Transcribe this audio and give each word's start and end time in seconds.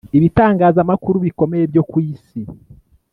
Ibitangazamakuru 0.17 1.17
bikomeye 1.25 1.63
byo 1.71 1.83
ku 1.89 1.97
isi 2.11 2.39